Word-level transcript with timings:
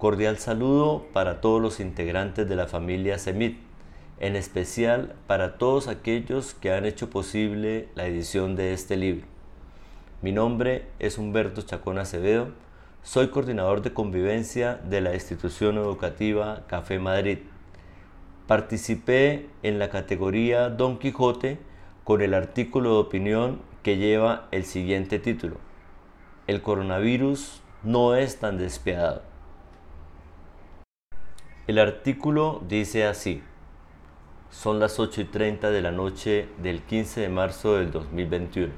Cordial 0.00 0.38
saludo 0.38 1.04
para 1.12 1.42
todos 1.42 1.60
los 1.60 1.78
integrantes 1.78 2.48
de 2.48 2.56
la 2.56 2.66
familia 2.66 3.18
Semit, 3.18 3.58
en 4.18 4.34
especial 4.34 5.14
para 5.26 5.58
todos 5.58 5.88
aquellos 5.88 6.54
que 6.54 6.72
han 6.72 6.86
hecho 6.86 7.10
posible 7.10 7.90
la 7.94 8.06
edición 8.06 8.56
de 8.56 8.72
este 8.72 8.96
libro. 8.96 9.26
Mi 10.22 10.32
nombre 10.32 10.86
es 11.00 11.18
Humberto 11.18 11.60
Chacón 11.60 11.98
Acevedo, 11.98 12.48
soy 13.02 13.28
coordinador 13.28 13.82
de 13.82 13.92
convivencia 13.92 14.76
de 14.76 15.02
la 15.02 15.12
institución 15.12 15.76
educativa 15.76 16.64
Café 16.66 16.98
Madrid. 16.98 17.40
Participé 18.46 19.50
en 19.62 19.78
la 19.78 19.90
categoría 19.90 20.70
Don 20.70 20.98
Quijote 20.98 21.58
con 22.04 22.22
el 22.22 22.32
artículo 22.32 22.94
de 22.94 23.00
opinión 23.00 23.60
que 23.82 23.98
lleva 23.98 24.48
el 24.50 24.64
siguiente 24.64 25.18
título. 25.18 25.58
El 26.46 26.62
coronavirus 26.62 27.60
no 27.84 28.14
es 28.14 28.38
tan 28.38 28.56
despiadado. 28.56 29.29
El 31.70 31.78
artículo 31.78 32.60
dice 32.68 33.06
así. 33.06 33.44
Son 34.50 34.80
las 34.80 34.98
8 34.98 35.20
y 35.20 35.24
30 35.26 35.70
de 35.70 35.80
la 35.80 35.92
noche 35.92 36.48
del 36.60 36.82
15 36.82 37.20
de 37.20 37.28
marzo 37.28 37.76
del 37.76 37.92
2021. 37.92 38.72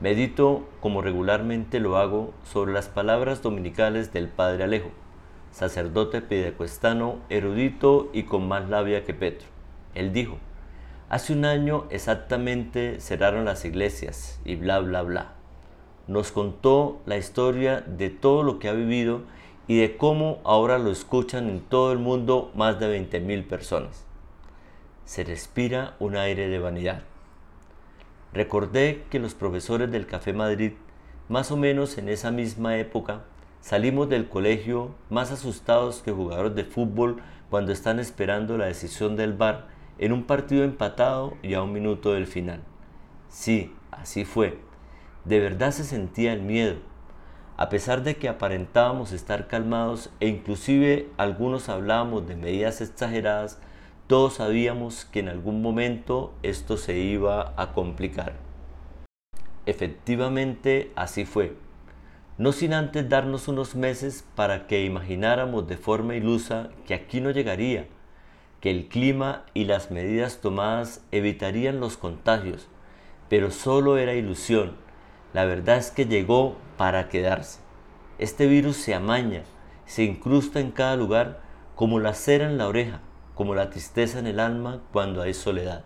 Medito, 0.00 0.66
como 0.80 1.02
regularmente 1.02 1.80
lo 1.80 1.98
hago, 1.98 2.32
sobre 2.44 2.72
las 2.72 2.88
palabras 2.88 3.42
dominicales 3.42 4.10
del 4.10 4.28
Padre 4.28 4.64
Alejo, 4.64 4.88
sacerdote 5.50 6.22
pidecuestano, 6.22 7.18
erudito 7.28 8.08
y 8.14 8.22
con 8.22 8.48
más 8.48 8.70
labia 8.70 9.04
que 9.04 9.12
Petro. 9.12 9.48
Él 9.94 10.14
dijo, 10.14 10.38
hace 11.10 11.34
un 11.34 11.44
año 11.44 11.84
exactamente 11.90 13.00
cerraron 13.00 13.44
las 13.44 13.66
iglesias 13.66 14.40
y 14.46 14.56
bla, 14.56 14.78
bla, 14.78 15.02
bla. 15.02 15.32
Nos 16.06 16.32
contó 16.32 17.02
la 17.04 17.18
historia 17.18 17.82
de 17.82 18.08
todo 18.08 18.44
lo 18.44 18.58
que 18.58 18.70
ha 18.70 18.72
vivido 18.72 19.24
y 19.68 19.78
de 19.78 19.96
cómo 19.96 20.40
ahora 20.44 20.78
lo 20.78 20.90
escuchan 20.90 21.48
en 21.48 21.60
todo 21.60 21.92
el 21.92 21.98
mundo 21.98 22.50
más 22.54 22.80
de 22.80 23.00
20.000 23.00 23.46
personas. 23.46 24.04
Se 25.04 25.24
respira 25.24 25.96
un 25.98 26.16
aire 26.16 26.48
de 26.48 26.58
vanidad. 26.58 27.02
Recordé 28.32 29.04
que 29.10 29.18
los 29.18 29.34
profesores 29.34 29.90
del 29.90 30.06
Café 30.06 30.32
Madrid, 30.32 30.72
más 31.28 31.50
o 31.50 31.56
menos 31.56 31.98
en 31.98 32.08
esa 32.08 32.30
misma 32.30 32.78
época, 32.78 33.22
salimos 33.60 34.08
del 34.08 34.28
colegio 34.28 34.94
más 35.10 35.30
asustados 35.30 36.02
que 36.02 36.12
jugadores 36.12 36.54
de 36.54 36.64
fútbol 36.64 37.22
cuando 37.50 37.72
están 37.72 37.98
esperando 37.98 38.56
la 38.56 38.66
decisión 38.66 39.16
del 39.16 39.34
bar 39.34 39.68
en 39.98 40.12
un 40.12 40.24
partido 40.24 40.64
empatado 40.64 41.34
y 41.42 41.54
a 41.54 41.62
un 41.62 41.72
minuto 41.72 42.14
del 42.14 42.26
final. 42.26 42.60
Sí, 43.28 43.72
así 43.90 44.24
fue. 44.24 44.58
De 45.24 45.38
verdad 45.38 45.70
se 45.70 45.84
sentía 45.84 46.32
el 46.32 46.42
miedo, 46.42 46.76
a 47.56 47.68
pesar 47.68 48.02
de 48.02 48.16
que 48.16 48.28
aparentábamos 48.28 49.12
estar 49.12 49.46
calmados 49.46 50.10
e 50.20 50.28
inclusive 50.28 51.08
algunos 51.16 51.68
hablábamos 51.68 52.26
de 52.26 52.36
medidas 52.36 52.80
exageradas, 52.80 53.60
todos 54.06 54.34
sabíamos 54.34 55.04
que 55.04 55.20
en 55.20 55.28
algún 55.28 55.62
momento 55.62 56.34
esto 56.42 56.76
se 56.76 56.98
iba 56.98 57.54
a 57.56 57.72
complicar. 57.72 58.34
Efectivamente, 59.64 60.90
así 60.96 61.24
fue. 61.24 61.56
No 62.38 62.52
sin 62.52 62.72
antes 62.72 63.08
darnos 63.08 63.46
unos 63.46 63.76
meses 63.76 64.24
para 64.34 64.66
que 64.66 64.84
imagináramos 64.84 65.68
de 65.68 65.76
forma 65.76 66.14
ilusa 66.14 66.70
que 66.86 66.94
aquí 66.94 67.20
no 67.20 67.30
llegaría, 67.30 67.86
que 68.60 68.70
el 68.70 68.88
clima 68.88 69.44
y 69.54 69.64
las 69.64 69.90
medidas 69.90 70.40
tomadas 70.40 71.04
evitarían 71.12 71.78
los 71.78 71.96
contagios, 71.96 72.68
pero 73.28 73.50
solo 73.50 73.98
era 73.98 74.14
ilusión. 74.14 74.76
La 75.32 75.44
verdad 75.44 75.76
es 75.76 75.90
que 75.90 76.06
llegó 76.06 76.56
para 76.82 77.08
quedarse. 77.08 77.60
Este 78.18 78.48
virus 78.48 78.76
se 78.76 78.92
amaña, 78.92 79.44
se 79.86 80.02
incrusta 80.02 80.58
en 80.58 80.72
cada 80.72 80.96
lugar 80.96 81.40
como 81.76 82.00
la 82.00 82.12
cera 82.12 82.50
en 82.50 82.58
la 82.58 82.66
oreja, 82.66 82.98
como 83.36 83.54
la 83.54 83.70
tristeza 83.70 84.18
en 84.18 84.26
el 84.26 84.40
alma 84.40 84.80
cuando 84.92 85.22
hay 85.22 85.32
soledad. 85.32 85.84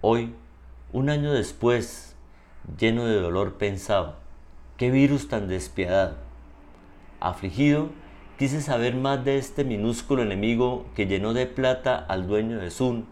Hoy, 0.00 0.34
un 0.94 1.10
año 1.10 1.30
después, 1.30 2.16
lleno 2.78 3.04
de 3.04 3.20
dolor, 3.20 3.58
pensaba, 3.58 4.14
qué 4.78 4.90
virus 4.90 5.28
tan 5.28 5.46
despiadado. 5.46 6.16
Afligido, 7.20 7.90
quise 8.38 8.62
saber 8.62 8.94
más 8.94 9.26
de 9.26 9.36
este 9.36 9.62
minúsculo 9.62 10.22
enemigo 10.22 10.86
que 10.96 11.06
llenó 11.06 11.34
de 11.34 11.44
plata 11.44 11.98
al 11.98 12.26
dueño 12.26 12.60
de 12.60 12.70
Sun, 12.70 13.04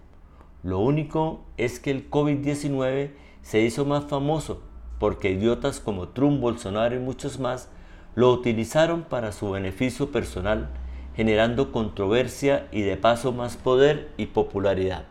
Lo 0.62 0.80
único 0.80 1.42
es 1.56 1.80
que 1.80 1.90
el 1.90 2.10
COVID-19 2.10 3.12
se 3.40 3.60
hizo 3.62 3.84
más 3.86 4.04
famoso 4.04 4.62
porque 4.98 5.30
idiotas 5.30 5.80
como 5.80 6.08
Trump, 6.08 6.40
Bolsonaro 6.40 6.94
y 6.94 6.98
muchos 6.98 7.40
más 7.40 7.70
lo 8.14 8.30
utilizaron 8.30 9.02
para 9.02 9.32
su 9.32 9.50
beneficio 9.50 10.12
personal, 10.12 10.68
generando 11.16 11.72
controversia 11.72 12.68
y 12.70 12.82
de 12.82 12.96
paso 12.96 13.32
más 13.32 13.56
poder 13.56 14.10
y 14.16 14.26
popularidad. 14.26 15.04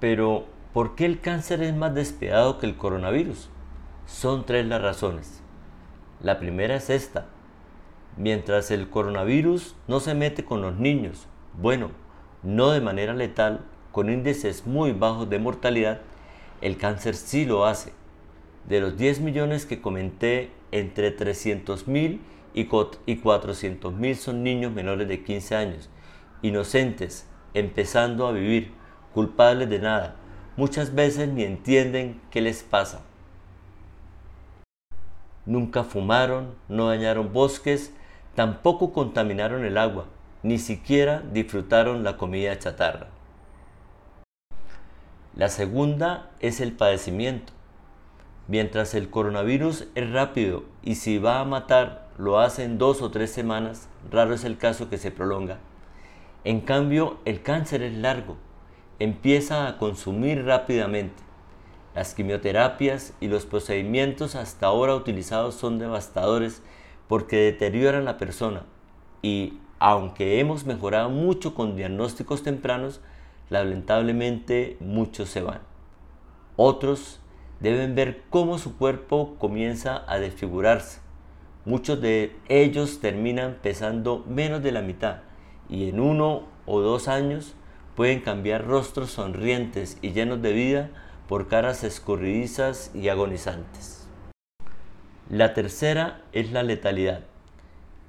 Pero, 0.00 0.46
¿por 0.72 0.94
qué 0.94 1.06
el 1.06 1.20
cáncer 1.20 1.62
es 1.62 1.74
más 1.74 1.94
despiadado 1.94 2.58
que 2.58 2.66
el 2.66 2.76
coronavirus? 2.76 3.48
Son 4.06 4.44
tres 4.44 4.66
las 4.66 4.82
razones. 4.82 5.42
La 6.20 6.38
primera 6.38 6.76
es 6.76 6.90
esta. 6.90 7.26
Mientras 8.16 8.70
el 8.70 8.88
coronavirus 8.88 9.74
no 9.88 10.00
se 10.00 10.14
mete 10.14 10.44
con 10.44 10.62
los 10.62 10.76
niños, 10.76 11.26
bueno, 11.60 11.90
no 12.42 12.70
de 12.70 12.80
manera 12.80 13.14
letal, 13.14 13.60
con 13.92 14.10
índices 14.10 14.66
muy 14.66 14.92
bajos 14.92 15.28
de 15.28 15.38
mortalidad, 15.38 16.00
el 16.60 16.76
cáncer 16.76 17.14
sí 17.14 17.44
lo 17.44 17.66
hace. 17.66 17.92
De 18.68 18.80
los 18.80 18.96
10 18.96 19.20
millones 19.20 19.64
que 19.64 19.80
comenté 19.80 20.50
entre 20.72 21.16
300.000 21.16 22.18
y 22.52 22.66
400.000 22.66 24.14
son 24.14 24.42
niños 24.42 24.72
menores 24.72 25.06
de 25.06 25.22
15 25.22 25.54
años, 25.54 25.88
inocentes, 26.42 27.28
empezando 27.54 28.26
a 28.26 28.32
vivir, 28.32 28.72
culpables 29.14 29.70
de 29.70 29.78
nada. 29.78 30.16
Muchas 30.56 30.94
veces 30.94 31.28
ni 31.28 31.44
entienden 31.44 32.20
qué 32.30 32.40
les 32.40 32.62
pasa. 32.62 33.02
Nunca 35.44 35.84
fumaron, 35.84 36.54
no 36.68 36.88
dañaron 36.88 37.32
bosques, 37.32 37.94
tampoco 38.34 38.92
contaminaron 38.92 39.64
el 39.64 39.78
agua, 39.78 40.06
ni 40.42 40.58
siquiera 40.58 41.22
disfrutaron 41.32 42.02
la 42.02 42.16
comida 42.16 42.58
chatarra. 42.58 43.08
La 45.36 45.50
segunda 45.50 46.30
es 46.40 46.60
el 46.60 46.72
padecimiento. 46.72 47.55
Mientras 48.48 48.94
el 48.94 49.10
coronavirus 49.10 49.88
es 49.94 50.10
rápido 50.10 50.64
y 50.82 50.94
si 50.94 51.18
va 51.18 51.40
a 51.40 51.44
matar 51.44 52.08
lo 52.16 52.38
hace 52.38 52.62
en 52.64 52.78
dos 52.78 53.02
o 53.02 53.10
tres 53.10 53.30
semanas, 53.32 53.88
raro 54.10 54.34
es 54.34 54.44
el 54.44 54.56
caso 54.56 54.88
que 54.88 54.98
se 54.98 55.10
prolonga. 55.10 55.58
En 56.44 56.60
cambio, 56.60 57.18
el 57.24 57.42
cáncer 57.42 57.82
es 57.82 57.94
largo, 57.94 58.36
empieza 59.00 59.66
a 59.66 59.78
consumir 59.78 60.44
rápidamente. 60.44 61.22
Las 61.94 62.14
quimioterapias 62.14 63.14
y 63.20 63.26
los 63.26 63.46
procedimientos 63.46 64.36
hasta 64.36 64.66
ahora 64.66 64.94
utilizados 64.94 65.56
son 65.56 65.78
devastadores 65.78 66.62
porque 67.08 67.36
deterioran 67.36 68.04
la 68.04 68.16
persona 68.16 68.62
y 69.22 69.58
aunque 69.78 70.38
hemos 70.38 70.64
mejorado 70.64 71.10
mucho 71.10 71.54
con 71.54 71.74
diagnósticos 71.74 72.42
tempranos, 72.42 73.00
lamentablemente 73.50 74.76
muchos 74.80 75.30
se 75.30 75.42
van. 75.42 75.60
Otros 76.56 77.20
deben 77.60 77.94
ver 77.94 78.22
cómo 78.30 78.58
su 78.58 78.76
cuerpo 78.76 79.36
comienza 79.38 80.04
a 80.06 80.18
desfigurarse. 80.18 81.00
Muchos 81.64 82.00
de 82.00 82.36
ellos 82.48 83.00
terminan 83.00 83.56
pesando 83.62 84.24
menos 84.28 84.62
de 84.62 84.72
la 84.72 84.82
mitad 84.82 85.18
y 85.68 85.88
en 85.88 86.00
uno 86.00 86.44
o 86.64 86.80
dos 86.80 87.08
años 87.08 87.54
pueden 87.94 88.20
cambiar 88.20 88.66
rostros 88.66 89.10
sonrientes 89.10 89.98
y 90.02 90.12
llenos 90.12 90.42
de 90.42 90.52
vida 90.52 90.90
por 91.28 91.48
caras 91.48 91.82
escurridizas 91.82 92.92
y 92.94 93.08
agonizantes. 93.08 94.06
La 95.28 95.54
tercera 95.54 96.20
es 96.32 96.52
la 96.52 96.62
letalidad. 96.62 97.24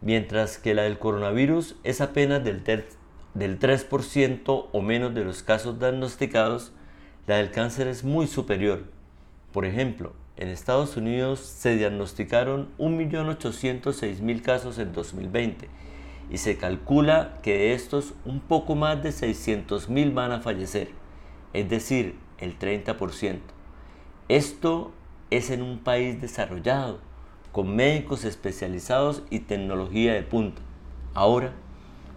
Mientras 0.01 0.59
que 0.59 0.75
la 0.75 0.83
del 0.83 0.99
coronavirus 0.99 1.75
es 1.83 2.01
apenas 2.01 2.43
del, 2.43 2.63
del 3.33 3.59
3% 3.59 4.67
o 4.71 4.81
menos 4.81 5.15
de 5.15 5.23
los 5.23 5.41
casos 5.41 5.79
diagnosticados, 5.79 6.73
la 7.25 7.37
del 7.37 7.49
cáncer 7.49 7.87
es 7.87 8.03
muy 8.03 8.27
superior. 8.27 8.83
Por 9.57 9.65
ejemplo, 9.65 10.13
en 10.35 10.49
Estados 10.49 10.97
Unidos 10.97 11.39
se 11.39 11.75
diagnosticaron 11.75 12.69
1.806.000 12.77 14.41
casos 14.43 14.77
en 14.77 14.93
2020 14.93 15.67
y 16.29 16.37
se 16.37 16.57
calcula 16.57 17.39
que 17.41 17.53
de 17.53 17.73
estos 17.73 18.13
un 18.23 18.39
poco 18.39 18.75
más 18.75 19.01
de 19.01 19.09
600.000 19.09 20.13
van 20.13 20.31
a 20.31 20.41
fallecer, 20.41 20.89
es 21.53 21.67
decir, 21.71 22.19
el 22.37 22.59
30%. 22.59 23.39
Esto 24.29 24.91
es 25.31 25.49
en 25.49 25.63
un 25.63 25.79
país 25.79 26.21
desarrollado, 26.21 26.99
con 27.51 27.75
médicos 27.75 28.25
especializados 28.25 29.23
y 29.31 29.39
tecnología 29.39 30.13
de 30.13 30.21
punta. 30.21 30.61
Ahora, 31.15 31.53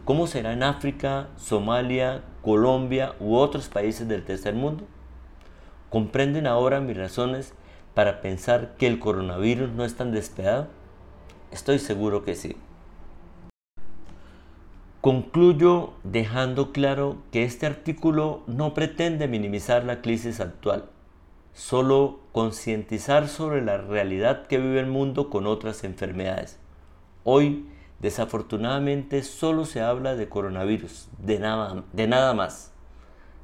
¿cómo 0.05 0.27
será 0.27 0.53
en 0.53 0.63
África, 0.63 1.31
Somalia, 1.39 2.23
Colombia 2.43 3.15
u 3.19 3.37
otros 3.37 3.71
países 3.71 4.07
del 4.07 4.27
tercer 4.27 4.53
mundo? 4.53 4.85
¿Comprenden 5.91 6.47
ahora 6.47 6.81
mis 6.81 6.97
razones 6.97 7.53
para 7.95 8.21
pensar 8.21 8.77
que 8.79 8.87
el 8.87 9.01
coronavirus 9.01 9.71
no 9.73 9.85
es 9.85 9.97
tan 9.97 10.13
despedado? 10.13 10.69
Estoy 11.51 11.81
seguro 11.81 12.25
que 12.25 12.37
sí. 12.37 12.57
Concluyo 15.01 15.95
dejando 16.05 16.71
claro 16.71 17.17
que 17.33 17.43
este 17.43 17.67
artículo 17.67 18.45
no 18.47 18.73
pretende 18.73 19.27
minimizar 19.27 19.83
la 19.85 20.01
crisis 20.01 20.39
actual, 20.39 20.85
solo 21.55 22.21
concientizar 22.31 23.27
sobre 23.27 23.61
la 23.61 23.79
realidad 23.79 24.47
que 24.47 24.59
vive 24.59 24.79
el 24.79 24.87
mundo 24.87 25.29
con 25.29 25.49
otras 25.49 25.83
enfermedades. 25.83 26.61
Hoy, 27.25 27.67
desafortunadamente, 27.99 29.25
solo 29.25 29.65
se 29.65 29.81
habla 29.81 30.15
de 30.15 30.29
coronavirus, 30.29 31.09
de 31.19 31.41
nada, 31.41 31.83
de 31.93 32.07
nada 32.07 32.33
más. 32.33 32.73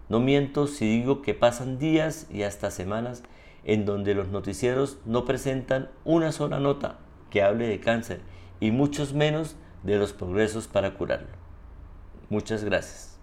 No 0.08 0.20
miento 0.20 0.66
si 0.66 0.86
digo 0.86 1.22
que 1.22 1.34
pasan 1.34 1.78
días 1.78 2.26
y 2.30 2.42
hasta 2.42 2.70
semanas 2.70 3.22
en 3.64 3.84
donde 3.84 4.14
los 4.14 4.28
noticieros 4.28 4.98
no 5.04 5.24
presentan 5.24 5.90
una 6.04 6.30
sola 6.32 6.60
nota 6.60 6.98
que 7.30 7.42
hable 7.42 7.66
de 7.66 7.80
cáncer 7.80 8.20
y 8.60 8.70
muchos 8.70 9.12
menos 9.12 9.56
de 9.82 9.98
los 9.98 10.12
progresos 10.12 10.68
para 10.68 10.94
curarlo. 10.94 11.28
Muchas 12.30 12.62
gracias. 12.64 13.15